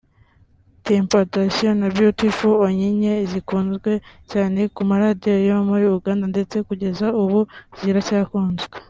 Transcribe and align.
Temptation 0.87 1.73
na 1.81 1.89
Beautiful 1.95 2.53
Onyinye 2.67 3.13
zikunzwe 3.31 3.91
cyane 4.31 4.59
ku 4.75 4.81
maradiyo 4.89 5.35
yo 5.49 5.57
muri 5.67 5.85
Uganda 5.97 6.25
ndetse 6.33 6.55
kugeza 6.67 7.05
ubu 7.23 7.39
ziracyakunzwe 7.79 8.75